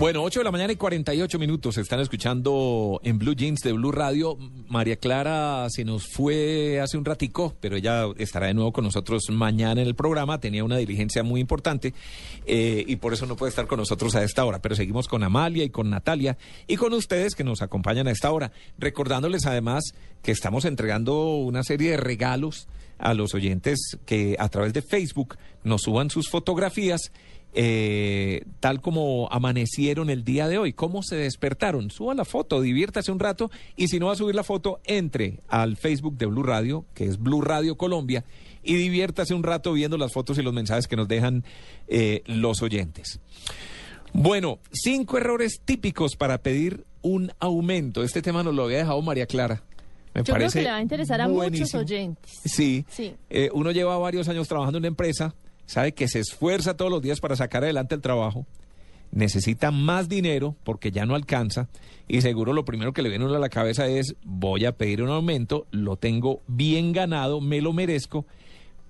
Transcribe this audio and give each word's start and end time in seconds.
Bueno, 0.00 0.22
8 0.22 0.40
de 0.40 0.44
la 0.44 0.50
mañana 0.50 0.72
y 0.72 0.76
48 0.76 1.38
minutos. 1.38 1.76
Están 1.76 2.00
escuchando 2.00 3.02
en 3.04 3.18
Blue 3.18 3.34
Jeans 3.34 3.60
de 3.60 3.74
Blue 3.74 3.92
Radio. 3.92 4.38
María 4.66 4.96
Clara 4.96 5.66
se 5.68 5.84
nos 5.84 6.06
fue 6.06 6.80
hace 6.80 6.96
un 6.96 7.04
ratico, 7.04 7.54
pero 7.60 7.76
ella 7.76 8.06
estará 8.16 8.46
de 8.46 8.54
nuevo 8.54 8.72
con 8.72 8.84
nosotros 8.84 9.24
mañana 9.28 9.82
en 9.82 9.86
el 9.86 9.94
programa. 9.94 10.40
Tenía 10.40 10.64
una 10.64 10.78
diligencia 10.78 11.22
muy 11.22 11.38
importante 11.42 11.92
eh, 12.46 12.82
y 12.88 12.96
por 12.96 13.12
eso 13.12 13.26
no 13.26 13.36
puede 13.36 13.50
estar 13.50 13.66
con 13.66 13.78
nosotros 13.78 14.14
a 14.14 14.24
esta 14.24 14.42
hora. 14.46 14.62
Pero 14.62 14.74
seguimos 14.74 15.06
con 15.06 15.22
Amalia 15.22 15.64
y 15.64 15.68
con 15.68 15.90
Natalia 15.90 16.38
y 16.66 16.76
con 16.76 16.94
ustedes 16.94 17.34
que 17.34 17.44
nos 17.44 17.60
acompañan 17.60 18.08
a 18.08 18.10
esta 18.10 18.32
hora. 18.32 18.52
Recordándoles 18.78 19.44
además 19.44 19.84
que 20.22 20.32
estamos 20.32 20.64
entregando 20.64 21.34
una 21.36 21.62
serie 21.62 21.90
de 21.90 21.96
regalos 21.98 22.68
a 22.96 23.12
los 23.12 23.34
oyentes 23.34 23.98
que 24.06 24.36
a 24.38 24.48
través 24.48 24.72
de 24.72 24.80
Facebook 24.80 25.36
nos 25.62 25.82
suban 25.82 26.08
sus 26.08 26.30
fotografías 26.30 27.12
eh, 27.52 28.44
tal 28.60 28.80
como 28.80 29.28
amanecieron 29.30 30.10
el 30.10 30.24
día 30.24 30.48
de 30.48 30.58
hoy, 30.58 30.72
cómo 30.72 31.02
se 31.02 31.16
despertaron. 31.16 31.90
Suba 31.90 32.14
la 32.14 32.24
foto, 32.24 32.60
diviértase 32.60 33.10
un 33.12 33.18
rato 33.18 33.50
y 33.76 33.88
si 33.88 33.98
no 33.98 34.06
va 34.06 34.12
a 34.12 34.16
subir 34.16 34.34
la 34.34 34.44
foto, 34.44 34.80
entre 34.84 35.40
al 35.48 35.76
Facebook 35.76 36.16
de 36.16 36.26
Blue 36.26 36.42
Radio, 36.42 36.84
que 36.94 37.04
es 37.04 37.18
Blue 37.18 37.40
Radio 37.40 37.76
Colombia, 37.76 38.24
y 38.62 38.74
diviértase 38.74 39.34
un 39.34 39.42
rato 39.42 39.72
viendo 39.72 39.96
las 39.98 40.12
fotos 40.12 40.38
y 40.38 40.42
los 40.42 40.52
mensajes 40.52 40.86
que 40.86 40.96
nos 40.96 41.08
dejan 41.08 41.44
eh, 41.88 42.22
los 42.26 42.62
oyentes. 42.62 43.20
Bueno, 44.12 44.58
cinco 44.72 45.18
errores 45.18 45.60
típicos 45.64 46.16
para 46.16 46.38
pedir 46.38 46.84
un 47.02 47.32
aumento. 47.38 48.02
Este 48.02 48.22
tema 48.22 48.42
nos 48.42 48.54
lo 48.54 48.64
había 48.64 48.78
dejado 48.78 49.00
María 49.02 49.26
Clara. 49.26 49.62
Me 50.14 50.24
Yo 50.24 50.34
creo 50.34 50.50
que 50.50 50.62
le 50.62 50.70
va 50.70 50.76
a 50.76 50.82
interesar 50.82 51.20
a 51.20 51.28
muchos 51.28 51.74
oyentes. 51.74 52.40
Sí. 52.44 52.84
Sí. 52.88 53.14
Eh, 53.30 53.48
uno 53.52 53.70
lleva 53.70 53.96
varios 53.98 54.28
años 54.28 54.48
trabajando 54.48 54.78
en 54.78 54.82
una 54.82 54.88
empresa, 54.88 55.34
sabe 55.70 55.92
que 55.92 56.08
se 56.08 56.18
esfuerza 56.18 56.76
todos 56.76 56.90
los 56.90 57.00
días 57.00 57.20
para 57.20 57.36
sacar 57.36 57.62
adelante 57.62 57.94
el 57.94 58.00
trabajo, 58.00 58.44
necesita 59.12 59.70
más 59.70 60.08
dinero 60.08 60.56
porque 60.64 60.90
ya 60.90 61.06
no 61.06 61.14
alcanza 61.14 61.68
y 62.08 62.22
seguro 62.22 62.52
lo 62.52 62.64
primero 62.64 62.92
que 62.92 63.02
le 63.02 63.08
viene 63.08 63.26
a 63.26 63.38
la 63.38 63.48
cabeza 63.50 63.86
es 63.86 64.16
voy 64.24 64.64
a 64.64 64.72
pedir 64.72 65.00
un 65.00 65.10
aumento, 65.10 65.68
lo 65.70 65.94
tengo 65.94 66.40
bien 66.48 66.92
ganado, 66.92 67.40
me 67.40 67.60
lo 67.60 67.72
merezco, 67.72 68.26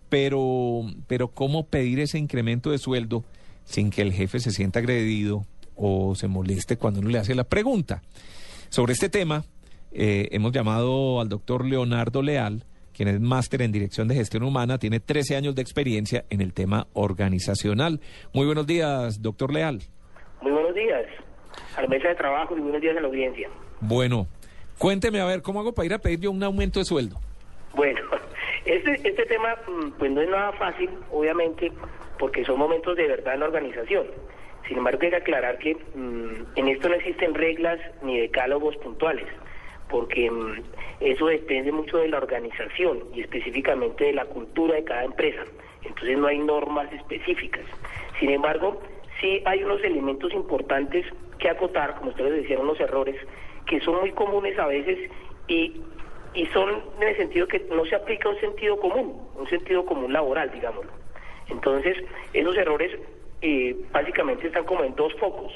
pero, 0.09 0.87
pero 1.07 1.29
¿cómo 1.29 1.67
pedir 1.67 2.01
ese 2.01 2.17
incremento 2.17 2.71
de 2.71 2.79
sueldo 2.79 3.25
sin 3.67 3.91
que 3.91 4.01
el 4.01 4.15
jefe 4.15 4.41
se 4.41 4.51
sienta 4.51 4.79
agredido 4.79 5.45
o 5.77 6.15
se 6.15 6.29
moleste 6.29 6.79
cuando 6.79 7.01
uno 7.01 7.11
le 7.11 7.19
hace 7.19 7.35
la 7.35 7.45
pregunta? 7.45 8.03
Sobre 8.71 8.95
este 8.95 9.11
tema 9.11 9.45
eh, 9.93 10.29
hemos 10.33 10.53
llamado 10.53 11.21
al 11.21 11.29
doctor 11.29 11.67
Leonardo 11.67 12.23
Leal, 12.23 12.65
quien 13.01 13.15
es 13.15 13.19
máster 13.19 13.63
en 13.63 13.73
Dirección 13.73 14.09
de 14.09 14.15
Gestión 14.15 14.43
Humana, 14.43 14.77
tiene 14.77 15.01
13 15.01 15.35
años 15.35 15.55
de 15.55 15.63
experiencia 15.63 16.27
en 16.29 16.43
el 16.43 16.53
tema 16.53 16.87
organizacional. 16.93 17.99
Muy 18.35 18.45
buenos 18.45 18.67
días, 18.67 19.23
doctor 19.23 19.55
Leal. 19.55 19.81
Muy 20.43 20.53
buenos 20.53 20.75
días 20.75 21.07
a 21.79 21.81
la 21.81 21.89
mesa 21.89 22.09
de 22.09 22.15
trabajo 22.17 22.55
y 22.59 22.61
buenos 22.61 22.83
días 22.83 22.95
a 22.99 23.01
la 23.01 23.07
audiencia. 23.07 23.49
Bueno, 23.81 24.27
cuénteme 24.77 25.19
a 25.19 25.25
ver, 25.25 25.41
¿cómo 25.41 25.61
hago 25.61 25.73
para 25.73 25.87
ir 25.87 25.95
a 25.95 25.99
pedir 25.99 26.21
yo 26.21 26.31
un 26.31 26.43
aumento 26.43 26.79
de 26.79 26.85
sueldo? 26.85 27.17
Bueno, 27.73 28.03
este, 28.67 28.93
este 28.97 29.25
tema 29.25 29.57
mm, 29.67 29.93
pues 29.93 30.11
no 30.11 30.21
es 30.21 30.29
nada 30.29 30.53
fácil, 30.53 30.91
obviamente, 31.11 31.73
porque 32.19 32.45
son 32.45 32.59
momentos 32.59 32.99
de 32.99 33.09
verdad 33.09 33.33
en 33.33 33.41
la 33.41 33.47
organización. 33.47 34.09
Sin 34.69 34.77
embargo, 34.77 34.99
hay 35.01 35.09
que 35.09 35.17
aclarar 35.17 35.57
que 35.57 35.75
mm, 35.75 36.35
en 36.55 36.69
esto 36.69 36.91
no 36.91 36.97
existen 36.97 37.33
reglas 37.33 37.81
ni 38.03 38.21
decálogos 38.21 38.77
puntuales, 38.77 39.25
porque 39.91 40.31
mm, 40.31 40.63
eso 41.01 41.27
depende 41.27 41.73
mucho 41.73 41.99
de 41.99 42.09
la 42.09 42.19
organización 42.19 43.05
y 43.15 43.21
específicamente 43.21 44.05
de 44.05 44.13
la 44.13 44.25
cultura 44.27 44.75
de 44.77 44.85
cada 44.85 45.05
empresa. 45.05 45.43
Entonces 45.83 46.19
no 46.19 46.27
hay 46.27 46.39
normas 46.39 46.93
específicas. 46.93 47.65
Sin 48.19 48.31
embargo, 48.31 48.81
sí 49.21 49.43
hay 49.45 49.63
unos 49.63 49.83
elementos 49.83 50.33
importantes 50.33 51.07
que 51.39 51.49
acotar, 51.49 51.97
como 51.97 52.11
ustedes 52.11 52.43
decían, 52.43 52.61
unos 52.61 52.79
errores 52.81 53.17
que 53.67 53.81
son 53.81 54.01
muy 54.01 54.13
comunes 54.13 54.59
a 54.59 54.67
veces 54.67 55.11
y, 55.49 55.81
y 56.35 56.47
son 56.47 56.83
en 57.01 57.09
el 57.09 57.17
sentido 57.17 57.47
que 57.47 57.61
no 57.71 57.85
se 57.87 57.95
aplica 57.95 58.29
un 58.29 58.39
sentido 58.41 58.79
común, 58.79 59.21
un 59.37 59.49
sentido 59.49 59.85
común 59.85 60.13
laboral, 60.13 60.51
digámoslo. 60.53 60.91
Entonces, 61.49 61.97
esos 62.33 62.57
errores 62.57 62.93
eh, 63.43 63.77
básicamente 63.93 64.47
están 64.47 64.65
como 64.65 64.85
en 64.85 64.95
dos 64.95 65.15
focos. 65.15 65.53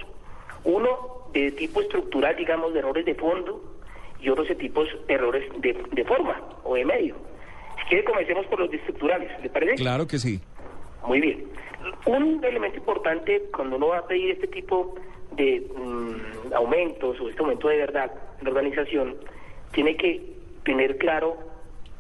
Uno 0.65 1.29
de 1.33 1.51
tipo 1.53 1.81
estructural, 1.81 2.35
digamos, 2.37 2.73
de 2.73 2.79
errores 2.79 3.05
de 3.05 3.15
fondo, 3.15 3.74
y 4.25 4.31
otros 4.31 4.49
tipos 4.57 4.89
de 5.07 5.15
errores 5.15 5.45
de, 5.61 5.73
de 5.93 6.05
forma 6.05 6.41
o 6.65 6.75
de 6.75 6.85
medio. 6.85 7.17
Si 7.79 7.85
quiere, 7.89 8.05
comencemos 8.05 8.47
por 8.47 8.61
los 8.61 8.73
estructurales, 8.73 9.31
¿le 9.43 9.51
parece? 9.51 9.75
Claro 9.75 10.07
que 10.07 10.19
sí. 10.19 10.41
Muy 11.07 11.21
bien. 11.21 11.45
Un 12.07 12.43
elemento 12.43 12.79
importante 12.79 13.43
cuando 13.55 13.77
uno 13.77 13.89
va 13.89 13.99
a 13.99 14.07
pedir 14.07 14.31
este 14.31 14.47
tipo 14.47 14.95
de 15.33 15.67
mm, 15.77 16.55
aumentos 16.55 17.21
o 17.21 17.29
este 17.29 17.41
aumento 17.41 17.69
de 17.69 17.79
verdad 17.79 18.11
en 18.39 18.45
la 18.45 18.51
organización, 18.51 19.17
tiene 19.73 19.97
que 19.97 20.23
tener 20.65 20.97
claro 20.99 21.37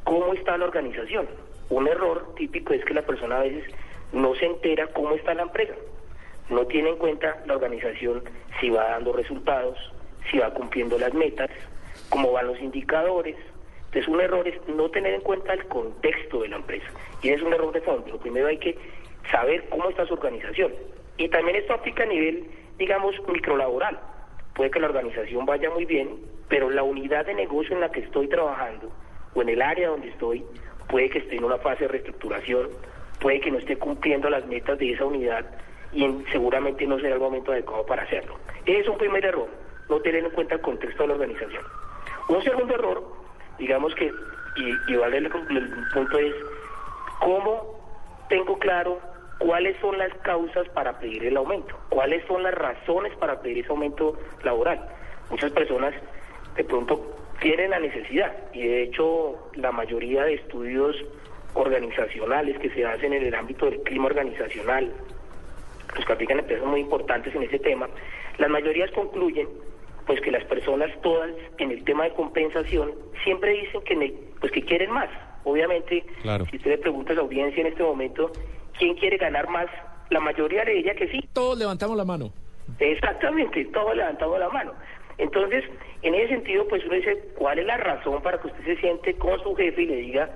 cómo 0.04 0.32
está 0.32 0.56
la 0.56 0.64
organización. 0.64 1.26
Un 1.68 1.88
error 1.88 2.34
típico 2.36 2.72
es 2.72 2.84
que 2.84 2.94
la 2.94 3.02
persona 3.02 3.38
a 3.38 3.42
veces 3.42 3.64
no 4.12 4.34
se 4.36 4.46
entera 4.46 4.86
cómo 4.88 5.14
está 5.14 5.34
la 5.34 5.42
empresa. 5.42 5.74
No 6.48 6.66
tiene 6.66 6.90
en 6.90 6.96
cuenta 6.96 7.42
la 7.46 7.54
organización 7.54 8.22
si 8.60 8.70
va 8.70 8.90
dando 8.90 9.12
resultados, 9.12 9.78
si 10.30 10.38
va 10.38 10.52
cumpliendo 10.52 10.98
las 10.98 11.12
metas, 11.14 11.50
cómo 12.14 12.30
van 12.30 12.46
los 12.46 12.60
indicadores. 12.60 13.34
Entonces 13.86 14.06
un 14.06 14.20
error 14.20 14.46
es 14.46 14.54
no 14.68 14.88
tener 14.88 15.14
en 15.14 15.20
cuenta 15.20 15.52
el 15.52 15.64
contexto 15.66 16.42
de 16.42 16.48
la 16.48 16.56
empresa. 16.56 16.86
Y 17.22 17.30
es 17.30 17.42
un 17.42 17.52
error 17.52 17.72
de 17.72 17.80
fondo. 17.80 18.06
Lo 18.08 18.18
primero 18.20 18.46
hay 18.46 18.58
que 18.58 18.78
saber 19.32 19.64
cómo 19.68 19.88
está 19.90 20.06
su 20.06 20.14
organización. 20.14 20.72
Y 21.16 21.28
también 21.28 21.56
esto 21.56 21.74
aplica 21.74 22.04
a 22.04 22.06
nivel, 22.06 22.44
digamos, 22.78 23.16
microlaboral. 23.26 23.98
Puede 24.54 24.70
que 24.70 24.78
la 24.78 24.86
organización 24.86 25.44
vaya 25.44 25.70
muy 25.70 25.86
bien, 25.86 26.08
pero 26.48 26.70
la 26.70 26.84
unidad 26.84 27.26
de 27.26 27.34
negocio 27.34 27.74
en 27.74 27.80
la 27.80 27.90
que 27.90 28.00
estoy 28.00 28.28
trabajando 28.28 28.92
o 29.34 29.42
en 29.42 29.48
el 29.48 29.60
área 29.60 29.88
donde 29.88 30.08
estoy, 30.10 30.44
puede 30.88 31.10
que 31.10 31.18
esté 31.18 31.34
en 31.34 31.42
una 31.44 31.58
fase 31.58 31.82
de 31.84 31.88
reestructuración, 31.88 32.68
puede 33.18 33.40
que 33.40 33.50
no 33.50 33.58
esté 33.58 33.76
cumpliendo 33.76 34.30
las 34.30 34.46
metas 34.46 34.78
de 34.78 34.92
esa 34.92 35.04
unidad 35.04 35.44
y 35.92 36.04
en- 36.04 36.24
seguramente 36.30 36.86
no 36.86 37.00
será 37.00 37.14
el 37.14 37.20
momento 37.20 37.50
adecuado 37.50 37.84
para 37.86 38.02
hacerlo. 38.04 38.36
Ese 38.66 38.78
es 38.80 38.88
un 38.88 38.98
primer 38.98 39.24
error, 39.24 39.48
no 39.88 39.98
tener 40.00 40.22
en 40.24 40.30
cuenta 40.30 40.54
el 40.54 40.60
contexto 40.60 41.02
de 41.02 41.08
la 41.08 41.14
organización. 41.14 41.64
Un 42.28 42.42
segundo 42.42 42.74
error, 42.74 43.04
digamos 43.58 43.94
que, 43.94 44.14
y, 44.56 44.80
y 44.86 44.96
vale 44.96 45.18
el, 45.18 45.26
el 45.26 45.68
punto 45.92 46.18
es, 46.18 46.34
¿cómo 47.20 47.74
tengo 48.28 48.58
claro 48.58 49.00
cuáles 49.38 49.76
son 49.80 49.98
las 49.98 50.12
causas 50.22 50.68
para 50.70 50.98
pedir 50.98 51.24
el 51.24 51.36
aumento? 51.36 51.74
¿Cuáles 51.90 52.24
son 52.26 52.42
las 52.42 52.54
razones 52.54 53.14
para 53.16 53.40
pedir 53.40 53.58
ese 53.58 53.68
aumento 53.70 54.18
laboral? 54.42 54.88
Muchas 55.30 55.50
personas 55.52 55.94
de 56.56 56.64
pronto 56.64 57.14
tienen 57.40 57.70
la 57.70 57.78
necesidad 57.78 58.32
y 58.52 58.66
de 58.66 58.82
hecho 58.84 59.50
la 59.54 59.72
mayoría 59.72 60.24
de 60.24 60.34
estudios 60.34 60.96
organizacionales 61.54 62.58
que 62.58 62.70
se 62.70 62.84
hacen 62.84 63.12
en 63.12 63.24
el 63.24 63.34
ámbito 63.34 63.66
del 63.66 63.82
clima 63.82 64.06
organizacional, 64.06 64.92
los 65.94 66.04
que 66.04 66.12
aplican 66.12 66.38
empresas 66.38 66.66
muy 66.66 66.80
importantes 66.80 67.34
en 67.34 67.42
ese 67.42 67.58
tema, 67.58 67.88
las 68.38 68.50
mayorías 68.50 68.90
concluyen 68.92 69.48
pues 70.06 70.20
que 70.20 70.30
las 70.30 70.44
personas 70.44 70.90
todas 71.02 71.30
en 71.58 71.70
el 71.70 71.84
tema 71.84 72.04
de 72.04 72.10
compensación 72.12 72.92
siempre 73.24 73.52
dicen 73.52 73.80
que 73.82 73.96
ne- 73.96 74.12
pues 74.40 74.52
que 74.52 74.62
quieren 74.62 74.90
más. 74.90 75.08
Obviamente, 75.44 76.04
Claro. 76.22 76.46
si 76.50 76.56
usted 76.56 76.70
le 76.72 76.78
pregunta 76.78 77.12
a 77.12 77.16
la 77.16 77.22
audiencia 77.22 77.60
en 77.60 77.66
este 77.68 77.82
momento 77.82 78.30
quién 78.78 78.94
quiere 78.94 79.16
ganar 79.16 79.48
más, 79.48 79.66
la 80.10 80.20
mayoría 80.20 80.64
le 80.64 80.74
diría 80.74 80.94
que 80.94 81.08
sí. 81.08 81.20
Todos 81.32 81.58
levantamos 81.58 81.96
la 81.96 82.04
mano. 82.04 82.32
Exactamente, 82.78 83.64
todos 83.66 83.96
levantamos 83.96 84.38
la 84.38 84.48
mano. 84.48 84.72
Entonces, 85.18 85.64
en 86.02 86.14
ese 86.14 86.28
sentido, 86.28 86.66
pues 86.68 86.84
uno 86.84 86.94
dice, 86.94 87.18
¿cuál 87.36 87.58
es 87.58 87.66
la 87.66 87.76
razón 87.76 88.20
para 88.22 88.40
que 88.40 88.48
usted 88.48 88.64
se 88.64 88.76
siente 88.76 89.14
con 89.16 89.40
su 89.42 89.54
jefe 89.54 89.82
y 89.82 89.86
le 89.86 89.96
diga, 89.96 90.30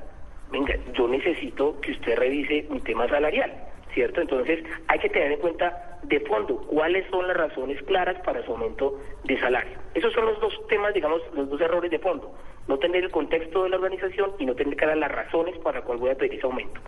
venga, 0.50 0.74
yo 0.94 1.08
necesito 1.08 1.80
que 1.80 1.92
usted 1.92 2.16
revise 2.16 2.66
mi 2.70 2.80
tema 2.80 3.08
salarial? 3.08 3.52
¿Cierto? 3.94 4.20
Entonces 4.20 4.64
hay 4.88 4.98
que 4.98 5.08
tener 5.08 5.32
en 5.32 5.40
cuenta 5.40 5.98
de 6.02 6.20
fondo 6.20 6.58
cuáles 6.68 7.04
son 7.10 7.26
las 7.26 7.36
razones 7.36 7.82
claras 7.82 8.16
para 8.24 8.44
su 8.44 8.52
aumento 8.52 9.00
de 9.24 9.38
salario. 9.40 9.76
Esos 9.94 10.12
son 10.12 10.26
los 10.26 10.40
dos 10.40 10.52
temas, 10.68 10.94
digamos, 10.94 11.20
los 11.34 11.48
dos 11.50 11.60
errores 11.60 11.90
de 11.90 11.98
fondo. 11.98 12.32
No 12.68 12.78
tener 12.78 13.02
el 13.04 13.10
contexto 13.10 13.64
de 13.64 13.70
la 13.70 13.76
organización 13.76 14.32
y 14.38 14.44
no 14.46 14.54
tener 14.54 14.76
claras 14.76 14.98
las 14.98 15.10
razones 15.10 15.56
para 15.58 15.82
cuál 15.82 15.98
voy 15.98 16.10
a 16.10 16.14
pedir 16.14 16.34
ese 16.34 16.46
aumento. 16.46 16.80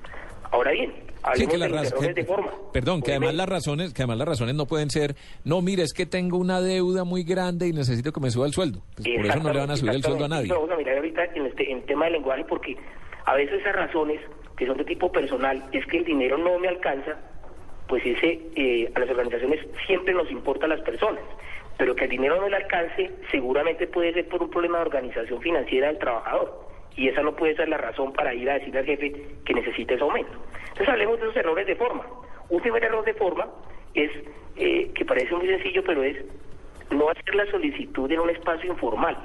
Ahora 0.53 0.73
bien, 0.73 0.93
Sí, 1.35 1.47
que 1.47 1.53
de 1.53 1.59
las 1.59 1.71
los 1.71 1.81
raz- 1.81 1.93
errores 1.93 2.09
que- 2.09 2.15
de 2.23 2.25
forma. 2.25 2.51
Perdón, 2.73 3.03
que 3.03 3.13
además 3.13 3.35
las 3.35 3.49
razones, 3.49 3.95
que 3.95 4.03
además 4.03 4.19
las 4.19 4.29
razones 4.29 4.55
no 4.57 4.67
pueden 4.67 4.91
ser, 4.91 5.15
no, 5.45 5.63
mire, 5.63 5.85
es 5.85 5.93
que 5.93 6.07
tengo 6.07 6.39
una 6.39 6.61
deuda 6.61 7.05
muy 7.05 7.23
grande 7.23 7.69
y 7.69 7.73
necesito 7.73 8.11
que 8.13 8.21
me 8.21 8.31
suba 8.31 8.47
el 8.47 8.53
sueldo. 8.53 8.81
Pues 8.97 9.09
por 9.17 9.27
eso 9.27 9.39
no 9.41 9.53
le 9.53 9.61
van 9.61 9.71
a 9.71 9.77
subir 9.77 9.93
el 9.95 10.03
sueldo 10.03 10.25
a 10.25 10.29
nadie. 10.29 10.53
Vamos 10.53 10.71
a 10.71 10.77
mirar 10.77 10.97
ahorita 10.97 11.25
en, 11.37 11.47
este, 11.47 11.71
en 11.71 11.83
tema 11.87 12.05
del 12.07 12.15
lenguaje 12.15 12.45
porque 12.49 12.77
a 13.27 13.35
veces 13.35 13.61
esas 13.61 13.77
razones 13.77 14.21
que 14.61 14.67
son 14.67 14.77
de 14.77 14.85
tipo 14.85 15.11
personal 15.11 15.65
es 15.73 15.87
que 15.87 15.97
el 15.97 16.05
dinero 16.05 16.37
no 16.37 16.59
me 16.59 16.69
alcanza, 16.69 17.17
pues 17.89 18.05
ese 18.05 18.43
eh, 18.55 18.93
a 18.95 19.01
las 19.01 19.09
organizaciones 19.09 19.67
siempre 19.87 20.13
nos 20.13 20.31
importa 20.31 20.67
las 20.67 20.83
personas, 20.83 21.23
pero 21.79 21.97
que 21.97 22.05
el 22.05 22.11
dinero 22.11 22.39
no 22.39 22.47
le 22.47 22.57
alcance 22.57 23.11
seguramente 23.31 23.87
puede 23.87 24.13
ser 24.13 24.29
por 24.29 24.43
un 24.43 24.51
problema 24.51 24.77
de 24.77 24.85
organización 24.85 25.41
financiera 25.41 25.87
del 25.87 25.99
trabajador 25.99 26.69
y 26.95 27.09
esa 27.09 27.23
no 27.23 27.35
puede 27.35 27.57
ser 27.57 27.71
la 27.71 27.79
razón 27.79 28.13
para 28.13 28.35
ir 28.35 28.51
a 28.51 28.59
decirle 28.59 28.81
al 28.81 28.85
jefe 28.85 29.13
que 29.47 29.55
necesita 29.55 29.95
ese 29.95 30.03
aumento. 30.03 30.33
Entonces 30.61 30.89
hablemos 30.91 31.19
de 31.19 31.25
esos 31.25 31.37
errores 31.37 31.67
de 31.67 31.77
forma. 31.77 32.05
Un 32.51 32.61
primer 32.61 32.85
error 32.85 33.03
de 33.03 33.15
forma 33.15 33.49
es 33.95 34.11
eh, 34.57 34.91
que 34.95 35.07
parece 35.07 35.35
muy 35.37 35.47
sencillo, 35.47 35.83
pero 35.87 36.03
es 36.03 36.19
no 36.91 37.09
hacer 37.09 37.35
la 37.35 37.51
solicitud 37.51 38.13
en 38.13 38.21
un 38.21 38.29
espacio 38.29 38.71
informal. 38.71 39.17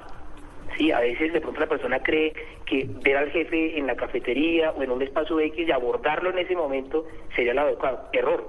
Sí, 0.77 0.91
a 0.91 0.99
veces 0.99 1.31
de 1.31 1.41
pronto 1.41 1.59
la 1.59 1.67
persona 1.67 2.03
cree 2.03 2.33
que 2.65 2.87
ver 3.01 3.17
al 3.17 3.31
jefe 3.31 3.77
en 3.77 3.87
la 3.87 3.95
cafetería 3.95 4.71
o 4.71 4.83
en 4.83 4.91
un 4.91 5.01
espacio 5.01 5.39
X 5.39 5.67
y 5.67 5.71
abordarlo 5.71 6.29
en 6.31 6.39
ese 6.39 6.55
momento 6.55 7.05
sería 7.35 7.53
lo 7.53 7.61
adecuado. 7.61 8.09
Error. 8.11 8.45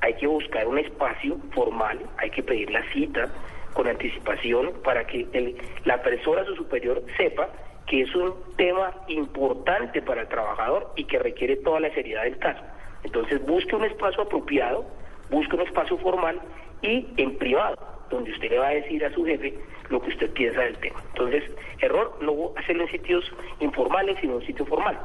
Hay 0.00 0.14
que 0.14 0.26
buscar 0.26 0.66
un 0.66 0.78
espacio 0.78 1.38
formal, 1.52 2.00
hay 2.18 2.30
que 2.30 2.42
pedir 2.42 2.70
la 2.70 2.82
cita 2.92 3.32
con 3.74 3.86
anticipación 3.86 4.72
para 4.82 5.06
que 5.06 5.26
el- 5.32 5.56
la 5.84 6.02
persona, 6.02 6.44
su 6.44 6.56
superior, 6.56 7.02
sepa 7.16 7.48
que 7.86 8.02
es 8.02 8.14
un 8.14 8.34
tema 8.56 8.92
importante 9.08 10.02
para 10.02 10.22
el 10.22 10.28
trabajador 10.28 10.92
y 10.96 11.04
que 11.04 11.18
requiere 11.18 11.56
toda 11.56 11.80
la 11.80 11.90
seriedad 11.94 12.24
del 12.24 12.38
caso. 12.38 12.62
Entonces 13.04 13.44
busque 13.46 13.76
un 13.76 13.84
espacio 13.84 14.22
apropiado, 14.24 14.84
busque 15.30 15.54
un 15.56 15.62
espacio 15.62 15.96
formal 15.98 16.40
y 16.82 17.06
en 17.16 17.36
privado, 17.38 17.76
donde 18.16 18.30
usted 18.32 18.50
le 18.50 18.58
va 18.58 18.68
a 18.68 18.74
decir 18.74 19.04
a 19.04 19.12
su 19.12 19.24
jefe 19.24 19.54
lo 19.88 20.00
que 20.00 20.10
usted 20.10 20.30
piensa 20.32 20.60
del 20.62 20.76
tema. 20.78 21.02
Entonces, 21.08 21.44
error, 21.80 22.18
no 22.20 22.52
hacerlo 22.56 22.84
en 22.84 22.90
sitios 22.90 23.32
informales, 23.60 24.18
sino 24.20 24.34
en 24.40 24.46
sitio 24.46 24.64
formal. 24.66 24.98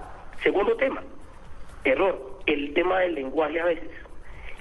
Segundo 0.43 0.75
tema, 0.77 1.03
error, 1.83 2.39
el 2.45 2.73
tema 2.73 2.99
del 2.99 3.15
lenguaje 3.15 3.59
a 3.59 3.65
veces. 3.65 3.89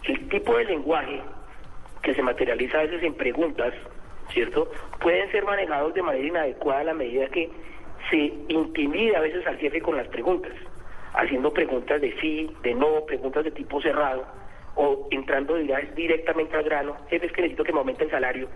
El 0.05 0.29
tipo 0.29 0.57
de 0.57 0.65
lenguaje 0.65 1.21
que 2.03 2.15
se 2.15 2.23
materializa 2.23 2.79
a 2.79 2.83
veces 2.83 3.03
en 3.03 3.15
preguntas, 3.15 3.75
¿cierto? 4.31 4.71
Pueden 5.01 5.31
ser 5.33 5.45
manejados 5.45 5.95
de 5.95 6.03
manera 6.03 6.27
inadecuada 6.27 6.81
a 6.81 6.85
la 6.85 6.95
medida 6.95 7.27
que 7.29 7.51
se 8.11 8.33
intimida 8.49 9.19
a 9.19 9.23
veces 9.23 9.47
al 9.47 9.57
jefe 9.59 9.81
con 9.81 9.97
las 9.97 10.07
preguntas, 10.09 10.53
haciendo 11.15 11.53
preguntas 11.53 12.01
de 12.01 12.15
sí, 12.21 12.51
de 12.63 12.75
no, 12.75 13.05
preguntas 13.07 13.45
de 13.45 13.51
tipo 13.51 13.81
cerrado, 13.81 14.25
o 14.77 15.09
entrando 15.11 15.55
directamente 15.55 16.57
al 16.57 16.63
grano, 16.63 16.97
jefe, 17.09 17.27
es 17.27 17.33
que 17.33 17.43
necesito 17.43 17.65
que 17.65 17.73
me 17.73 17.79
aumente 17.79 18.05
el 18.05 18.11
salario, 18.11 18.49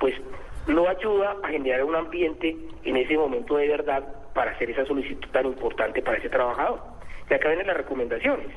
pues 0.00 0.14
no 0.66 0.88
ayuda 0.88 1.36
a 1.42 1.48
generar 1.48 1.84
un 1.84 1.94
ambiente 1.94 2.56
en 2.84 2.96
ese 2.96 3.16
momento 3.16 3.56
de 3.56 3.68
verdad 3.68 4.04
para 4.34 4.52
hacer 4.52 4.70
esa 4.70 4.84
solicitud 4.84 5.28
tan 5.30 5.46
importante 5.46 6.02
para 6.02 6.18
ese 6.18 6.28
trabajador. 6.28 6.80
Y 7.30 7.34
acá 7.34 7.48
vienen 7.48 7.66
las 7.66 7.76
recomendaciones. 7.76 8.48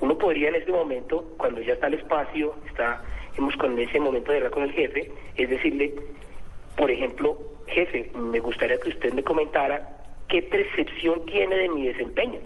Uno 0.00 0.16
podría 0.16 0.48
en 0.48 0.56
este 0.56 0.72
momento, 0.72 1.34
cuando 1.36 1.60
ya 1.60 1.74
está 1.74 1.88
el 1.88 1.94
espacio, 1.94 2.54
está 2.66 3.02
hemos 3.36 3.56
con 3.56 3.78
ese 3.78 4.00
momento 4.00 4.30
de 4.32 4.38
hablar 4.38 4.52
con 4.52 4.64
el 4.64 4.72
jefe, 4.72 5.10
es 5.36 5.48
decirle, 5.48 5.94
por 6.76 6.90
ejemplo, 6.90 7.38
jefe, 7.66 8.10
me 8.14 8.40
gustaría 8.40 8.78
que 8.78 8.88
usted 8.88 9.12
me 9.12 9.22
comentara 9.22 9.96
qué 10.28 10.42
percepción 10.42 11.24
tiene 11.26 11.56
de 11.56 11.68
mi 11.68 11.86
desempeño. 11.86 12.40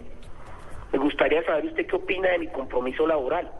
Me 0.93 0.99
gustaría 0.99 1.43
saber 1.45 1.67
usted 1.67 1.87
qué 1.87 1.97
opina 1.97 2.31
de 2.31 2.41
mi 2.41 2.47
compromiso 2.49 3.07
laboral. 3.07 3.51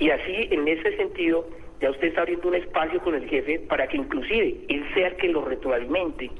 Y 0.00 0.10
así, 0.10 0.48
en 0.50 0.66
ese 0.66 0.96
sentido, 0.96 1.46
ya 1.80 1.90
usted 1.90 2.08
está 2.08 2.22
abriendo 2.22 2.48
un 2.48 2.54
espacio 2.54 3.00
con 3.00 3.14
el 3.14 3.28
jefe 3.28 3.60
para 3.60 3.86
que 3.86 3.98
inclusive 3.98 4.56
él 4.68 4.84
sea 4.94 5.08
el 5.08 5.16
que 5.16 5.28
lo 5.28 5.44
retroalimente 5.44 6.30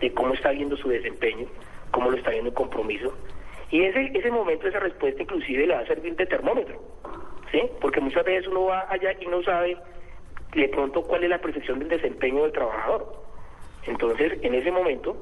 de 0.00 0.14
cómo 0.14 0.32
está 0.32 0.52
viendo 0.52 0.76
su 0.76 0.88
desempeño, 0.88 1.46
cómo 1.90 2.10
lo 2.10 2.16
está 2.16 2.30
viendo 2.30 2.50
el 2.50 2.54
compromiso. 2.54 3.12
Y 3.70 3.82
ese, 3.82 4.12
ese 4.14 4.30
momento, 4.30 4.68
esa 4.68 4.78
respuesta 4.78 5.22
inclusive 5.22 5.66
le 5.66 5.74
va 5.74 5.80
a 5.80 5.86
servir 5.86 6.14
de 6.14 6.26
termómetro, 6.26 6.80
¿sí? 7.50 7.62
Porque 7.80 8.00
muchas 8.00 8.24
veces 8.24 8.46
uno 8.46 8.66
va 8.66 8.86
allá 8.88 9.12
y 9.20 9.26
no 9.26 9.42
sabe 9.42 9.76
de 10.54 10.68
pronto 10.68 11.02
cuál 11.02 11.24
es 11.24 11.30
la 11.30 11.40
percepción 11.40 11.80
del 11.80 11.88
desempeño 11.88 12.44
del 12.44 12.52
trabajador. 12.52 13.12
Entonces, 13.86 14.38
en 14.42 14.54
ese 14.54 14.70
momento, 14.70 15.16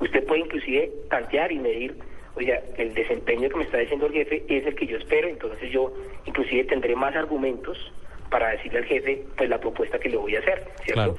usted 0.00 0.26
puede 0.26 0.40
inclusive 0.40 0.90
tantear 1.10 1.52
y 1.52 1.58
medir, 1.58 1.98
oiga, 2.38 2.60
el 2.76 2.94
desempeño 2.94 3.48
que 3.48 3.56
me 3.56 3.64
está 3.64 3.78
diciendo 3.78 4.06
el 4.06 4.12
jefe 4.12 4.44
es 4.48 4.66
el 4.66 4.74
que 4.74 4.86
yo 4.86 4.96
espero, 4.96 5.28
entonces 5.28 5.70
yo 5.70 5.92
inclusive 6.24 6.64
tendré 6.64 6.94
más 6.96 7.14
argumentos 7.14 7.92
para 8.30 8.48
decirle 8.48 8.78
al 8.78 8.84
jefe 8.84 9.24
pues 9.36 9.48
la 9.48 9.58
propuesta 9.58 9.98
que 9.98 10.08
le 10.08 10.16
voy 10.16 10.36
a 10.36 10.40
hacer, 10.40 10.64
¿cierto? 10.84 11.14
Claro. 11.14 11.16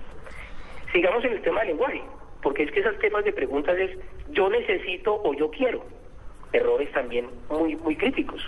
Sigamos 0.92 1.24
en 1.26 1.34
el 1.34 1.42
tema 1.42 1.60
del 1.60 1.70
lenguaje, 1.70 2.02
porque 2.42 2.64
es 2.64 2.72
que 2.72 2.80
esos 2.80 2.98
temas 3.00 3.24
de 3.26 3.34
preguntas 3.34 3.78
es 3.78 3.92
yo 4.32 4.50
necesito 4.50 5.22
o 5.24 5.34
yo 5.34 5.52
quiero. 5.52 5.86
Errores 6.54 6.92
también 6.92 7.28
muy, 7.50 7.76
muy 7.76 7.96
críticos. 7.96 8.42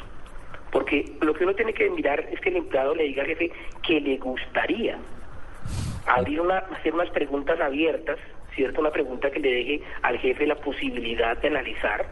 Porque 0.71 1.05
lo 1.21 1.33
que 1.33 1.43
uno 1.43 1.53
tiene 1.53 1.73
que 1.73 1.89
mirar 1.89 2.27
es 2.31 2.39
que 2.39 2.49
el 2.49 2.57
empleado 2.57 2.95
le 2.95 3.03
diga 3.03 3.23
al 3.23 3.27
jefe 3.27 3.51
que 3.85 3.99
le 3.99 4.17
gustaría 4.17 4.97
abrir 6.07 6.41
una, 6.41 6.59
hacer 6.59 6.93
unas 6.93 7.09
preguntas 7.09 7.59
abiertas, 7.59 8.17
¿cierto? 8.55 8.79
Una 8.81 8.91
pregunta 8.91 9.29
que 9.29 9.39
le 9.39 9.53
deje 9.53 9.81
al 10.01 10.17
jefe 10.19 10.47
la 10.47 10.55
posibilidad 10.55 11.37
de 11.37 11.47
analizar. 11.49 12.05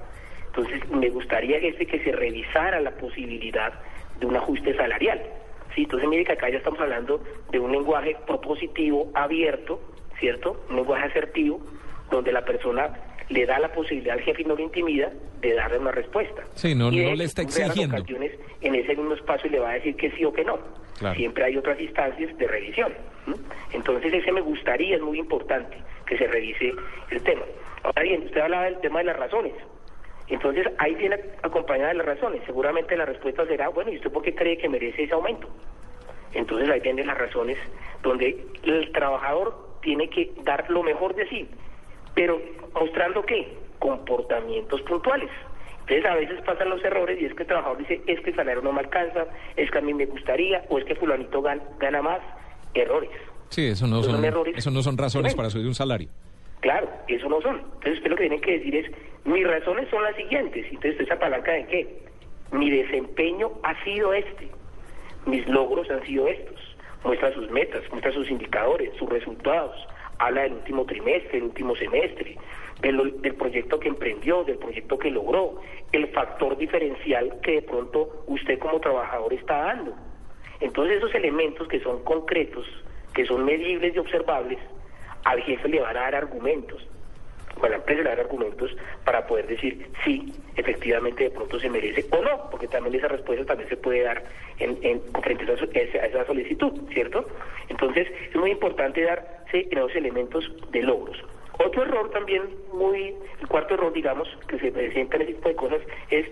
Entonces, 0.60 0.90
me 0.92 1.10
gustaría, 1.10 1.60
jefe, 1.60 1.86
que 1.86 2.00
se 2.04 2.12
revisara 2.12 2.80
la 2.82 2.92
posibilidad 2.92 3.74
de 4.20 4.26
un 4.26 4.36
ajuste 4.36 4.76
salarial. 4.76 5.22
Sí, 5.74 5.84
entonces 5.84 6.10
mire 6.10 6.26
que 6.26 6.34
acá 6.34 6.50
ya 6.50 6.58
estamos 6.58 6.80
hablando 6.80 7.24
de 7.52 7.60
un 7.60 7.72
lenguaje 7.72 8.18
propositivo, 8.28 9.10
abierto, 9.14 9.80
¿cierto? 10.20 10.66
Un 10.70 10.78
lenguaje 10.78 11.06
asertivo, 11.08 11.62
donde 12.12 12.32
la 12.34 12.44
persona 12.44 12.92
le 13.30 13.46
da 13.46 13.60
la 13.60 13.72
posibilidad 13.72 14.16
al 14.18 14.22
jefe 14.24 14.42
y 14.42 14.46
no 14.46 14.56
lo 14.56 14.64
intimida 14.64 15.12
de 15.40 15.54
darle 15.54 15.78
una 15.78 15.92
respuesta. 15.92 16.44
Sí, 16.56 16.76
no- 16.76 16.92
Y 16.92 17.06
no 17.06 17.16
le 17.16 17.24
está 17.24 17.44
exigiendo. 17.44 17.96
ocasiones, 17.98 18.32
en 18.62 18.76
ese 18.76 18.96
mismo 18.96 19.14
espacio 19.14 19.50
le 19.50 19.60
va 19.60 19.70
a 19.70 19.74
decir 19.76 19.96
que 19.96 20.12
sí 20.12 20.26
o 20.26 20.34
que 20.34 20.44
no. 20.44 20.58
Claro. 20.98 21.16
Siempre 21.16 21.46
hay 21.46 21.56
otras 21.56 21.80
instancias 21.80 22.36
de 22.38 22.48
revisión. 22.48 22.92
Entonces 23.72 24.12
ese 24.12 24.32
me 24.34 24.42
gustaría, 24.42 24.96
es 24.96 25.02
muy 25.02 25.20
importante 25.20 25.78
que 26.08 26.18
se 26.18 26.28
revise 26.28 26.74
el 27.12 27.22
tema. 27.22 27.44
Ahora 27.84 28.02
bien, 28.02 28.24
usted 28.26 28.42
hablaba 28.42 28.66
del 28.66 28.80
tema 28.82 29.00
de 29.00 29.06
las 29.06 29.18
razones. 29.18 29.54
Entonces 30.30 30.68
ahí 30.78 30.94
viene 30.96 31.18
acompañada 31.42 31.90
de 31.90 31.96
las 31.96 32.06
razones. 32.06 32.42
Seguramente 32.46 32.96
la 32.96 33.06
respuesta 33.06 33.46
será, 33.48 33.70
bueno, 33.70 33.92
¿y 33.92 33.98
usted 33.98 34.12
por 34.12 34.22
qué 34.24 34.36
cree 34.36 34.58
que 34.58 34.70
merece 34.70 35.04
ese 35.04 35.14
aumento? 35.14 35.48
Entonces 36.34 36.70
ahí 36.70 36.80
vienen 36.82 37.08
las 37.08 37.18
razones 37.18 37.58
donde 38.04 38.46
el 38.64 38.92
trabajador 38.92 39.80
tiene 39.82 40.10
que 40.10 40.32
dar 40.44 40.70
lo 40.70 40.84
mejor 40.84 41.16
de 41.16 41.28
sí, 41.30 41.50
pero 42.14 42.40
mostrando 42.74 43.24
qué? 43.24 43.58
Comportamientos 43.80 44.82
puntuales. 44.84 45.30
Entonces 45.82 46.06
a 46.06 46.14
veces 46.16 46.40
pasan 46.46 46.70
los 46.70 46.84
errores 46.84 47.20
y 47.20 47.26
es 47.26 47.34
que 47.34 47.44
el 47.44 47.48
trabajador 47.48 47.80
dice, 47.80 48.02
es 48.06 48.20
que 48.22 48.30
el 48.30 48.36
salario 48.36 48.62
no 48.62 48.72
me 48.72 48.82
alcanza, 48.82 49.26
es 49.56 49.72
que 49.72 49.78
a 49.80 49.82
mí 49.82 49.94
me 49.94 50.06
gustaría, 50.06 50.64
o 50.70 50.78
es 50.78 50.86
que 50.86 50.94
fulanito 50.96 51.42
gan- 51.42 51.64
gana 51.80 52.02
más. 52.04 52.20
Errores. 52.76 53.10
Sí, 53.50 53.66
eso 53.66 53.88
no 53.88 54.04
Son 54.04 54.14
son, 54.18 54.26
errores 54.26 54.56
eso 54.56 54.70
no 54.70 54.84
son 54.84 54.96
razones 54.96 55.34
para 55.34 55.50
subir 55.50 55.66
un 55.66 55.74
salario. 55.74 56.08
Claro, 56.62 56.90
eso 57.08 57.30
no 57.30 57.42
son. 57.42 57.58
Entonces 57.58 57.98
usted 57.98 58.10
lo 58.10 58.16
que 58.16 58.28
tiene 58.28 58.42
que 58.42 58.58
decir 58.58 58.76
es, 58.76 58.92
mis 59.26 59.48
razones 59.48 59.88
son 59.90 60.04
las 60.04 60.16
siguientes. 60.16 60.66
Entonces 60.70 61.00
esa 61.00 61.18
palanca 61.18 61.52
de 61.52 61.66
qué? 61.68 62.00
Mi 62.52 62.70
desempeño 62.70 63.52
ha 63.64 63.82
sido 63.84 64.14
este. 64.14 64.50
Mis 65.26 65.48
logros 65.48 65.90
han 65.90 66.04
sido 66.06 66.28
estos. 66.28 66.76
Muestra 67.04 67.34
sus 67.34 67.50
metas, 67.50 67.84
muestra 67.92 68.12
sus 68.12 68.30
indicadores, 68.30 68.94
sus 68.98 69.10
resultados. 69.10 69.76
Habla 70.18 70.42
del 70.42 70.54
último 70.54 70.86
trimestre, 70.86 71.32
del 71.40 71.44
último 71.44 71.76
semestre, 71.76 72.38
del, 72.82 73.22
del 73.22 73.36
proyecto 73.36 73.80
que 73.80 73.88
emprendió, 73.88 74.44
del 74.44 74.58
proyecto 74.58 75.00
que 75.00 75.10
logró, 75.12 75.62
el 75.94 76.08
factor 76.10 76.58
diferencial 76.58 77.40
que 77.42 77.54
de 77.54 77.62
pronto 77.62 78.24
usted 78.28 78.60
como 78.60 78.82
trabajador 78.82 79.34
está 79.34 79.60
dando. 79.60 79.96
Entonces 80.60 80.98
esos 80.98 81.16
elementos 81.16 81.70
que 81.70 81.80
son 81.80 82.04
concretos, 82.04 82.66
que 83.14 83.26
son 83.26 83.46
medibles 83.46 83.96
y 83.96 84.00
observables, 84.00 84.60
al 85.24 85.42
jefe 85.42 85.68
le 85.68 85.82
van 85.82 85.98
a 85.98 86.02
dar 86.02 86.16
argumentos, 86.16 86.86
o 87.60 87.66
a 87.66 87.70
la 87.70 87.76
empresa 87.78 88.02
le 88.02 88.10
van 88.10 88.14
a 88.14 88.16
dar 88.18 88.26
argumentos 88.26 88.76
para 89.04 89.28
poder 89.28 89.48
decir 89.48 89.88
sí, 90.04 90.34
efectivamente 90.56 91.26
de 91.26 91.32
pronto 91.32 91.60
se 91.60 91.70
merece 91.70 92.06
o 92.12 92.22
no, 92.22 92.50
porque 92.50 92.68
también 92.68 92.96
esa 92.96 93.08
respuesta 93.08 93.46
también 93.46 93.70
se 93.70 93.78
puede 93.78 94.04
dar 94.04 94.24
en, 94.60 94.78
en 94.82 95.02
frente 95.22 95.46
a 95.50 96.06
esa, 96.08 96.26
solicitud, 96.26 96.72
¿cierto? 96.94 97.26
Entonces 97.70 98.08
es 98.30 98.36
muy 98.36 98.52
importante 98.52 99.04
darse 99.04 99.68
en 99.70 99.80
los 99.80 99.96
elementos 99.96 100.50
de 100.72 100.84
logros. 100.84 101.18
Otro 101.58 101.84
error 101.84 102.10
también 102.12 102.44
muy, 102.74 103.14
el 103.42 103.48
cuarto 103.48 103.74
error 103.74 103.92
digamos 103.92 104.30
que 104.48 104.60
se 104.60 104.72
presenta 104.72 105.18
en 105.18 105.24
ese 105.24 105.34
tipo 105.34 105.50
de 105.50 105.56
cosas 105.56 105.82
es 106.10 106.26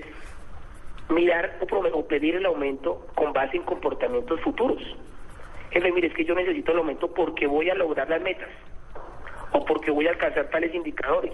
mirar 1.09 1.57
o 1.93 2.07
pedir 2.07 2.35
el 2.35 2.45
aumento 2.45 3.05
con 3.15 3.33
base 3.33 3.57
en 3.57 3.63
comportamientos 3.63 4.39
futuros. 4.41 4.81
Jefe, 5.71 5.91
mire, 5.91 6.07
es 6.07 6.13
que 6.13 6.25
yo 6.25 6.33
necesito 6.35 6.71
el 6.71 6.79
aumento 6.79 7.13
porque 7.13 7.47
voy 7.47 7.69
a 7.69 7.75
lograr 7.75 8.09
las 8.09 8.21
metas, 8.21 8.49
o 9.57 9.65
porque 9.65 9.91
voy 9.91 10.07
a 10.07 10.11
alcanzar 10.11 10.49
tales 10.49 10.73
indicadores, 10.73 11.33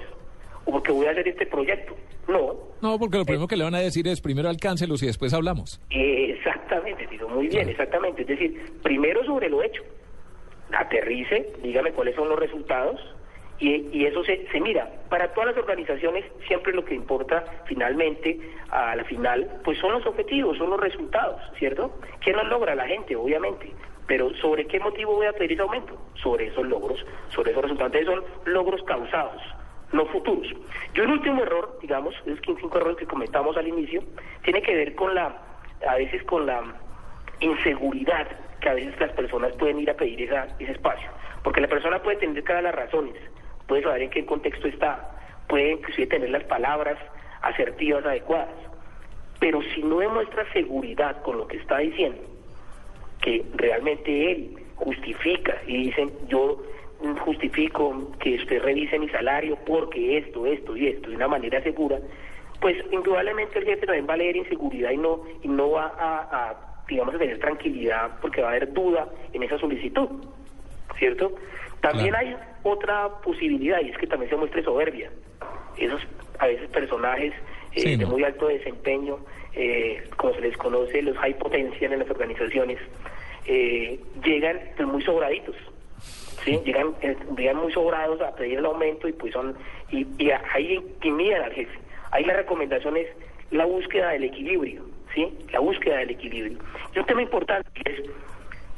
o 0.65 0.72
porque 0.72 0.92
voy 0.92 1.08
a 1.08 1.12
hacer 1.12 1.27
este 1.27 1.46
proyecto. 1.46 1.96
No, 2.27 2.56
No, 2.82 2.98
porque 2.98 3.18
lo 3.18 3.25
primero 3.25 3.48
que 3.48 3.58
le 3.58 3.65
van 3.65 3.75
a 3.75 3.80
decir 3.80 4.08
es 4.08 4.22
primero 4.22 4.48
alcáncelos 4.48 5.03
y 5.03 5.08
después 5.08 5.34
hablamos. 5.34 5.82
exactamente, 5.89 7.06
Tito, 7.08 7.27
muy 7.27 7.48
bien, 7.48 7.68
exactamente. 7.70 8.22
Es 8.22 8.27
decir, 8.30 8.80
primero 8.82 9.25
sobre 9.25 9.50
lo 9.50 9.62
hecho, 9.62 9.84
aterrice, 10.72 11.53
dígame 11.62 11.92
cuáles 11.92 12.15
son 12.15 12.30
los 12.30 12.39
resultados, 12.39 13.00
y, 13.60 13.88
y 13.92 14.06
eso 14.06 14.24
se, 14.24 14.48
se 14.51 14.60
mira. 14.60 14.89
Para 15.10 15.34
todas 15.34 15.50
las 15.50 15.58
organizaciones 15.58 16.25
siempre 16.48 16.74
lo 16.74 16.84
que 16.84 16.96
importa 16.96 17.44
finalmente, 17.65 18.39
a 18.70 18.96
la 18.96 19.03
final, 19.03 19.60
pues 19.63 19.77
son 19.80 19.92
los 19.92 20.06
objetivos, 20.06 20.58
son 20.58 20.70
los 20.70 20.80
resultados, 20.80 21.42
¿cierto? 21.60 21.92
¿Quién 22.22 22.38
los 22.38 22.48
logra? 22.48 22.74
La 22.74 22.88
gente, 22.88 23.15
obviamente. 23.15 23.72
Pero 24.07 24.33
¿sobre 24.36 24.67
qué 24.67 24.79
motivo 24.79 25.15
voy 25.15 25.27
a 25.27 25.33
pedir 25.33 25.53
ese 25.53 25.62
aumento? 25.62 25.98
Sobre 26.15 26.48
esos 26.48 26.65
logros, 26.65 27.05
sobre 27.29 27.51
esos 27.51 27.63
resultados. 27.63 27.95
Entonces 27.95 28.25
son 28.43 28.53
logros 28.53 28.83
causados, 28.83 29.41
no 29.91 30.05
futuros. 30.07 30.48
Y 30.93 31.00
un 31.00 31.12
último 31.12 31.43
error, 31.43 31.77
digamos, 31.81 32.13
es 32.25 32.39
que 32.41 32.55
cinco 32.55 32.77
errores 32.77 32.98
que 32.98 33.05
comentamos 33.05 33.55
al 33.57 33.67
inicio, 33.67 34.03
tiene 34.43 34.62
que 34.62 34.75
ver 34.75 34.95
con 34.95 35.15
la, 35.15 35.38
a 35.88 35.95
veces 35.95 36.24
con 36.24 36.45
la 36.45 36.62
inseguridad 37.39 38.27
que 38.60 38.69
a 38.69 38.74
veces 38.74 38.98
las 39.00 39.12
personas 39.12 39.53
pueden 39.53 39.79
ir 39.79 39.89
a 39.89 39.95
pedir 39.95 40.22
esa, 40.22 40.48
ese 40.60 40.72
espacio. 40.72 41.10
Porque 41.43 41.62
la 41.62 41.67
persona 41.67 42.01
puede 42.01 42.17
tener 42.17 42.43
cada 42.43 42.62
las 42.62 42.75
razones, 42.75 43.15
puede 43.67 43.83
saber 43.83 44.03
en 44.03 44.10
qué 44.10 44.25
contexto 44.25 44.67
está, 44.67 45.12
puede 45.48 45.74
inclusive 45.74 46.07
tener 46.07 46.29
las 46.29 46.43
palabras 46.45 46.98
asertivas 47.41 48.05
adecuadas. 48.05 48.55
Pero 49.39 49.62
si 49.75 49.83
no 49.83 50.00
demuestra 50.00 50.51
seguridad 50.53 51.22
con 51.22 51.38
lo 51.38 51.48
que 51.48 51.57
está 51.57 51.79
diciendo, 51.79 52.22
que 53.24 53.44
realmente 53.56 54.32
él 54.32 54.58
justifica 54.75 55.56
y 55.65 55.86
dicen 55.86 56.12
yo 56.27 56.62
justifico 57.25 58.12
que 58.20 58.36
usted 58.36 58.62
revise 58.62 59.00
mi 59.00 59.10
salario 59.10 59.58
porque 59.65 60.18
esto, 60.18 60.46
esto 60.46 60.77
y 60.77 60.88
esto 60.88 61.10
de 61.10 61.15
una 61.15 61.27
manera 61.27 61.62
segura, 61.62 62.00
pues 62.62 62.77
indudablemente 62.92 63.60
el 63.60 63.65
jefe 63.65 63.86
también 63.86 64.08
va 64.08 64.13
a 64.13 64.18
leer 64.18 64.36
inseguridad 64.38 64.92
y 64.92 64.98
no 64.98 65.22
y 65.42 65.48
no 65.48 65.72
va 65.72 65.94
a, 65.98 66.50
a, 66.50 66.86
digamos 66.88 67.15
a 67.15 67.18
tener 67.18 67.39
tranquilidad 67.39 68.20
porque 68.22 68.42
va 68.42 68.50
a 68.50 68.51
haber 68.51 68.72
duda 68.72 69.08
en 69.34 69.44
esa 69.44 69.58
solicitud, 69.58 70.08
¿cierto? 70.98 71.34
También 71.82 72.15
hay 72.15 72.36
otra 72.63 73.10
posibilidad 73.22 73.82
y 73.82 73.89
es 73.89 73.98
que 73.98 74.08
también 74.08 74.30
se 74.30 74.38
muestre 74.38 74.63
soberbia. 74.63 75.12
Esos 75.77 76.01
a 76.39 76.48
veces 76.48 76.70
personajes 76.70 77.34
eh, 77.75 77.82
Sí, 77.82 77.96
de 77.96 78.06
muy 78.06 78.24
alto 78.24 78.48
desempeño, 78.48 79.18
eh, 79.55 80.03
como 80.17 80.33
se 80.33 80.41
les 80.41 80.57
conoce, 80.57 81.01
los 81.01 81.17
high 81.17 81.38
potential 81.38 81.93
en 81.93 82.00
las 82.00 82.10
organizaciones, 82.10 82.79
eh, 83.45 84.00
llegan 84.24 84.60
pues, 84.75 84.88
muy 84.88 85.01
sobraditos. 85.03 85.55
¿sí? 86.43 86.60
Llegan, 86.65 86.93
eh, 87.01 87.15
llegan 87.38 87.57
muy 87.57 87.72
sobrados 87.72 88.22
a 88.22 88.36
pedir 88.36 88.60
el 88.60 88.65
aumento 88.65 89.07
y 89.07 89.13
pues 89.13 89.33
son 89.33 89.55
y, 89.91 90.05
y 90.17 90.31
ahí 90.31 90.74
intimidan 90.74 91.43
al 91.43 91.53
jefe. 91.53 91.77
Ahí 92.12 92.24
la 92.25 92.33
recomendación 92.33 92.98
es 92.98 93.07
la 93.51 93.65
búsqueda 93.65 94.10
del 94.10 94.25
equilibrio, 94.25 94.83
¿sí? 95.13 95.27
La 95.51 95.60
búsqueda 95.60 95.98
del 95.98 96.12
equilibrio. 96.12 96.57
Y 96.95 97.00
un 97.00 97.05
tema 97.05 97.22
importante 97.22 97.69
es 97.86 98.03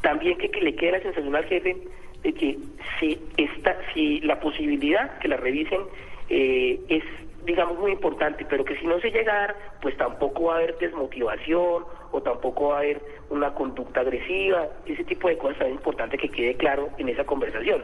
también 0.01 0.37
que, 0.37 0.49
que 0.49 0.61
le 0.61 0.75
quede 0.75 0.91
la 0.93 1.01
sensación 1.01 1.35
al 1.35 1.45
jefe 1.45 1.75
de 2.23 2.33
que 2.33 2.57
si 2.99 3.19
está, 3.37 3.77
si 3.93 4.19
la 4.21 4.39
posibilidad 4.39 5.17
que 5.19 5.27
la 5.27 5.37
revisen 5.37 5.81
eh, 6.29 6.79
es 6.89 7.03
digamos 7.45 7.77
muy 7.79 7.91
importante, 7.91 8.45
pero 8.49 8.65
que 8.65 8.75
si 8.77 8.87
no 8.87 8.99
se 8.99 9.11
llega 9.11 9.33
a 9.33 9.39
dar, 9.39 9.55
pues 9.81 9.95
tampoco 9.97 10.45
va 10.45 10.55
a 10.55 10.57
haber 10.57 10.77
desmotivación 10.77 11.85
o 12.11 12.21
tampoco 12.21 12.69
va 12.69 12.75
a 12.77 12.79
haber 12.79 13.01
una 13.29 13.53
conducta 13.53 14.01
agresiva, 14.01 14.67
ese 14.85 15.03
tipo 15.03 15.27
de 15.27 15.37
cosas 15.37 15.61
es 15.67 15.71
importante 15.71 16.17
que 16.17 16.29
quede 16.29 16.55
claro 16.55 16.89
en 16.97 17.09
esa 17.09 17.23
conversación, 17.25 17.83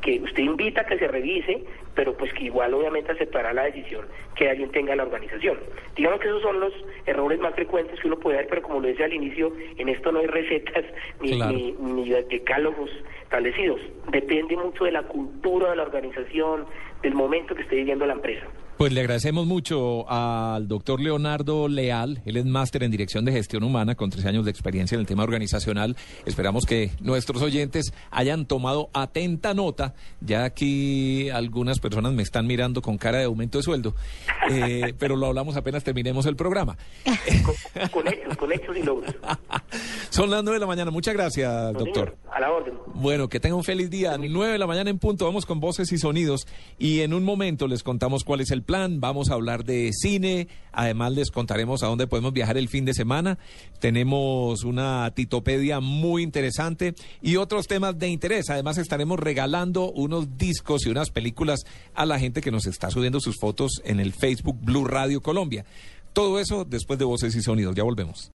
que 0.00 0.20
usted 0.20 0.42
invita 0.42 0.82
a 0.82 0.86
que 0.86 0.98
se 0.98 1.06
revise, 1.08 1.64
pero 1.94 2.16
pues 2.16 2.32
que 2.32 2.44
igual 2.44 2.74
obviamente 2.74 3.12
aceptará 3.12 3.52
la 3.52 3.64
decisión 3.64 4.06
que 4.34 4.48
alguien 4.50 4.70
tenga 4.70 4.92
en 4.92 4.98
la 4.98 5.04
organización. 5.04 5.58
Digamos 5.94 6.20
que 6.20 6.28
esos 6.28 6.42
son 6.42 6.58
los 6.58 6.72
errores 7.06 7.38
más 7.38 7.54
frecuentes 7.54 8.00
que 8.00 8.08
uno 8.08 8.18
puede 8.18 8.36
dar, 8.36 8.46
pero 8.48 8.62
como 8.62 8.80
lo 8.80 8.88
decía 8.88 9.04
al 9.06 9.12
inicio, 9.12 9.52
en 9.78 9.88
esto 9.88 10.10
no 10.10 10.20
hay 10.20 10.26
recetas 10.26 10.84
ni, 11.20 11.36
Claro. 11.36 11.52
ni, 11.52 11.72
ni 11.72 12.10
decálogos 12.10 12.90
establecidos. 13.22 13.80
Depende 14.10 14.56
mucho 14.56 14.84
de 14.84 14.92
la 14.92 15.02
cultura 15.02 15.70
de 15.70 15.76
la 15.76 15.82
organización, 15.84 16.66
del 17.02 17.14
momento 17.14 17.54
que 17.54 17.62
esté 17.62 17.76
viviendo 17.76 18.06
la 18.06 18.14
empresa. 18.14 18.46
Pues 18.78 18.92
le 18.92 19.00
agradecemos 19.00 19.46
mucho 19.46 20.10
al 20.10 20.66
doctor 20.66 21.00
Leonardo 21.00 21.68
Leal, 21.68 22.20
él 22.24 22.36
es 22.36 22.44
máster 22.44 22.82
en 22.82 22.90
Dirección 22.90 23.24
de 23.24 23.30
Gestión 23.30 23.62
Humana 23.62 23.94
con 23.94 24.10
13 24.10 24.28
años 24.28 24.44
de 24.44 24.50
experiencia 24.50 24.96
en 24.96 25.00
el 25.00 25.06
tema 25.06 25.22
organizacional. 25.22 25.96
Esperamos 26.26 26.66
que 26.66 26.90
nuestros 27.00 27.42
oyentes 27.42 27.92
hayan 28.10 28.44
tomado 28.46 28.90
atenta 28.92 29.54
nota, 29.54 29.94
ya 30.20 30.44
aquí 30.44 31.30
algunas 31.30 31.78
personas 31.78 32.12
me 32.12 32.22
están 32.22 32.46
mirando 32.46 32.82
con 32.82 32.98
cara 32.98 33.18
de 33.18 33.24
aumento 33.24 33.58
de 33.58 33.62
sueldo, 33.62 33.94
eh, 34.50 34.94
pero 34.98 35.16
lo 35.16 35.26
hablamos 35.26 35.56
apenas 35.56 35.84
terminemos 35.84 36.26
el 36.26 36.34
programa. 36.34 36.76
Con, 37.44 37.88
con 37.88 38.08
hechos, 38.08 38.36
con 38.36 38.52
hechos 38.52 38.76
y 38.76 38.82
logros. 38.82 39.14
Son 40.10 40.28
las 40.30 40.42
9 40.42 40.56
de 40.56 40.60
la 40.60 40.66
mañana, 40.66 40.90
muchas 40.90 41.14
gracias, 41.14 41.72
doctor. 41.74 42.16
a 42.30 42.40
la 42.40 42.50
orden. 42.50 42.74
Bueno, 42.94 43.28
que 43.28 43.38
tenga 43.38 43.54
un 43.54 43.64
feliz 43.64 43.90
día. 43.90 44.16
9 44.18 44.52
de 44.52 44.58
la 44.58 44.66
mañana 44.66 44.90
en 44.90 44.98
punto, 44.98 45.24
vamos 45.24 45.46
con 45.46 45.60
voces 45.60 45.92
y 45.92 45.98
sonidos 45.98 46.46
y 46.78 47.00
en 47.00 47.14
un 47.14 47.24
momento 47.24 47.68
les 47.68 47.82
contamos 47.82 48.24
cuál 48.24 48.40
es 48.40 48.50
plan, 48.62 49.00
vamos 49.00 49.30
a 49.30 49.34
hablar 49.34 49.64
de 49.64 49.90
cine, 49.92 50.48
además 50.72 51.12
les 51.12 51.30
contaremos 51.30 51.82
a 51.82 51.86
dónde 51.86 52.06
podemos 52.06 52.32
viajar 52.32 52.56
el 52.56 52.68
fin 52.68 52.84
de 52.84 52.94
semana, 52.94 53.38
tenemos 53.80 54.64
una 54.64 55.10
titopedia 55.14 55.80
muy 55.80 56.22
interesante 56.22 56.94
y 57.20 57.36
otros 57.36 57.66
temas 57.66 57.98
de 57.98 58.08
interés, 58.08 58.50
además 58.50 58.78
estaremos 58.78 59.18
regalando 59.18 59.90
unos 59.90 60.38
discos 60.38 60.86
y 60.86 60.90
unas 60.90 61.10
películas 61.10 61.64
a 61.94 62.06
la 62.06 62.18
gente 62.18 62.40
que 62.40 62.50
nos 62.50 62.66
está 62.66 62.90
subiendo 62.90 63.20
sus 63.20 63.38
fotos 63.38 63.82
en 63.84 64.00
el 64.00 64.12
Facebook 64.12 64.58
Blue 64.60 64.84
Radio 64.84 65.20
Colombia. 65.20 65.64
Todo 66.12 66.38
eso 66.38 66.64
después 66.64 66.98
de 66.98 67.06
voces 67.06 67.34
y 67.34 67.42
sonidos, 67.42 67.74
ya 67.74 67.82
volvemos. 67.82 68.30